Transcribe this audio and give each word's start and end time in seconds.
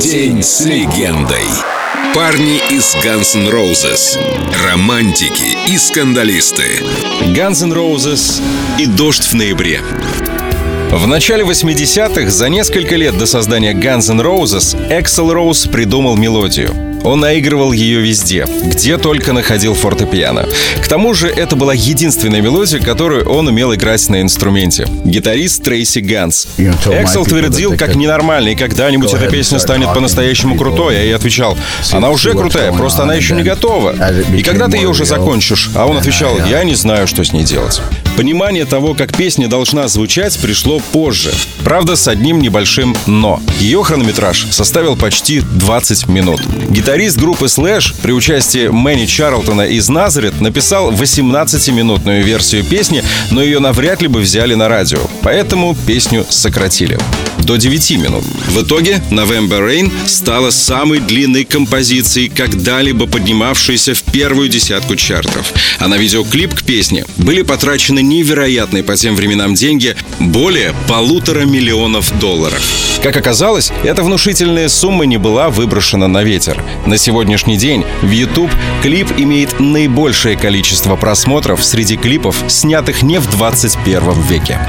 День 0.00 0.42
с 0.42 0.60
легендой. 0.64 1.44
Парни 2.14 2.60
из 2.70 2.94
Guns 3.04 3.36
N' 3.36 3.48
Roses. 3.48 4.18
Романтики 4.64 5.56
и 5.70 5.76
скандалисты. 5.76 6.82
Guns 7.34 7.62
N' 7.62 7.72
Roses 7.72 8.40
и 8.78 8.86
«Дождь 8.86 9.24
в 9.24 9.34
ноябре». 9.34 9.80
В 10.90 11.06
начале 11.06 11.44
80-х, 11.44 12.30
за 12.30 12.48
несколько 12.48 12.96
лет 12.96 13.16
до 13.18 13.26
создания 13.26 13.74
Guns 13.74 14.10
N' 14.10 14.20
Roses, 14.20 14.76
Эксел 14.90 15.32
Роуз 15.32 15.66
придумал 15.66 16.16
мелодию. 16.16 16.91
Он 17.04 17.20
наигрывал 17.20 17.72
ее 17.72 18.00
везде, 18.00 18.46
где 18.64 18.96
только 18.98 19.32
находил 19.32 19.74
фортепиано. 19.74 20.46
К 20.82 20.88
тому 20.88 21.14
же 21.14 21.28
это 21.28 21.56
была 21.56 21.74
единственная 21.74 22.40
мелодия, 22.40 22.80
которую 22.80 23.28
он 23.28 23.48
умел 23.48 23.74
играть 23.74 24.08
на 24.08 24.20
инструменте. 24.20 24.86
Гитарист 25.04 25.62
Трейси 25.62 25.98
Ганс. 26.00 26.48
Эксел 26.58 27.24
твердил, 27.24 27.76
как 27.76 27.96
ненормальный, 27.96 28.54
когда-нибудь 28.54 29.12
эта 29.12 29.28
песня 29.28 29.58
станет 29.58 29.92
по-настоящему 29.92 30.56
крутой, 30.56 30.96
а 30.96 31.04
я 31.04 31.16
отвечал, 31.16 31.56
она 31.92 32.10
уже 32.10 32.32
крутая, 32.32 32.72
просто 32.72 33.02
она 33.02 33.14
еще 33.14 33.34
не 33.34 33.42
готова. 33.42 33.94
И 34.36 34.42
когда 34.42 34.68
ты 34.68 34.76
ее 34.76 34.88
уже 34.88 35.04
закончишь? 35.04 35.70
А 35.74 35.86
он 35.86 35.96
отвечал, 35.96 36.38
я 36.46 36.64
не 36.64 36.74
знаю, 36.74 37.06
что 37.06 37.24
с 37.24 37.32
ней 37.32 37.44
делать. 37.44 37.80
Понимание 38.16 38.66
того, 38.66 38.94
как 38.94 39.16
песня 39.16 39.48
должна 39.48 39.88
звучать, 39.88 40.38
пришло 40.38 40.80
позже. 40.92 41.32
Правда, 41.64 41.96
с 41.96 42.06
одним 42.08 42.40
небольшим 42.40 42.94
«но». 43.06 43.40
Ее 43.58 43.82
хронометраж 43.82 44.46
составил 44.50 44.96
почти 44.96 45.40
20 45.40 46.08
минут. 46.08 46.42
Гитарист 46.68 47.16
группы 47.18 47.46
Slash 47.46 47.94
при 48.02 48.12
участии 48.12 48.68
Мэнни 48.68 49.06
Чарлтона 49.06 49.62
из 49.62 49.88
Назарет 49.88 50.40
написал 50.42 50.92
18-минутную 50.92 52.22
версию 52.22 52.64
песни, 52.64 53.02
но 53.30 53.42
ее 53.42 53.60
навряд 53.60 54.02
ли 54.02 54.08
бы 54.08 54.20
взяли 54.20 54.54
на 54.54 54.68
радио. 54.68 55.00
Поэтому 55.22 55.74
песню 55.86 56.26
сократили 56.28 56.98
до 57.42 57.56
9 57.56 57.90
минут. 57.98 58.24
В 58.48 58.62
итоге 58.62 59.02
November 59.10 59.60
Rain 59.60 59.90
стала 60.06 60.50
самой 60.50 61.00
длинной 61.00 61.44
композицией, 61.44 62.28
когда-либо 62.28 63.06
поднимавшейся 63.06 63.94
в 63.94 64.02
первую 64.02 64.48
десятку 64.48 64.96
чартов. 64.96 65.52
А 65.78 65.88
на 65.88 65.96
видеоклип 65.96 66.54
к 66.54 66.62
песне 66.62 67.04
были 67.16 67.42
потрачены 67.42 68.02
невероятные 68.02 68.82
по 68.82 68.96
тем 68.96 69.16
временам 69.16 69.54
деньги– 69.54 69.96
более 70.20 70.74
полутора 70.88 71.44
миллионов 71.44 72.18
долларов. 72.18 72.62
Как 73.02 73.16
оказалось, 73.16 73.72
эта 73.82 74.02
внушительная 74.02 74.68
сумма 74.68 75.04
не 75.04 75.18
была 75.18 75.50
выброшена 75.50 76.08
на 76.08 76.22
ветер. 76.22 76.62
На 76.86 76.96
сегодняшний 76.96 77.56
день 77.56 77.84
в 78.02 78.10
YouTube 78.10 78.50
клип 78.82 79.08
имеет 79.18 79.58
наибольшее 79.58 80.36
количество 80.36 80.96
просмотров 80.96 81.64
среди 81.64 81.96
клипов, 81.96 82.36
снятых 82.48 83.02
не 83.02 83.18
в 83.18 83.30
21 83.30 84.22
веке. 84.22 84.60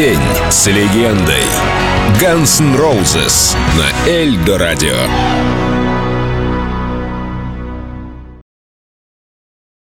День 0.00 0.18
с 0.48 0.66
легендой. 0.66 1.44
Guns 2.18 2.58
N' 2.62 2.74
Roses 2.74 3.54
на 3.76 4.08
Эльдо 4.08 4.56
Радио. 4.56 5.79